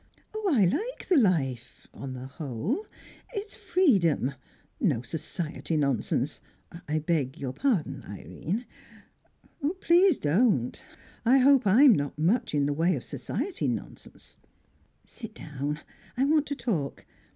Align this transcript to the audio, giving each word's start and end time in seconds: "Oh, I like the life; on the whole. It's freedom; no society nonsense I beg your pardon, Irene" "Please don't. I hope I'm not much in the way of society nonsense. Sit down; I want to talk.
"Oh, 0.33 0.49
I 0.51 0.65
like 0.65 1.07
the 1.09 1.15
life; 1.15 1.87
on 1.93 2.13
the 2.13 2.25
whole. 2.25 2.87
It's 3.35 3.53
freedom; 3.53 4.33
no 4.79 5.03
society 5.03 5.77
nonsense 5.77 6.41
I 6.87 6.97
beg 6.97 7.37
your 7.37 7.53
pardon, 7.53 8.03
Irene" 8.09 8.65
"Please 9.81 10.17
don't. 10.17 10.83
I 11.23 11.37
hope 11.37 11.67
I'm 11.67 11.93
not 11.93 12.17
much 12.17 12.55
in 12.55 12.65
the 12.65 12.73
way 12.73 12.95
of 12.95 13.03
society 13.03 13.67
nonsense. 13.67 14.37
Sit 15.05 15.35
down; 15.35 15.81
I 16.17 16.25
want 16.25 16.47
to 16.47 16.55
talk. 16.55 17.05